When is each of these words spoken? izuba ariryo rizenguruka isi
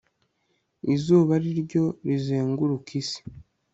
izuba 0.93 1.31
ariryo 1.39 1.83
rizenguruka 2.07 2.89
isi 3.01 3.21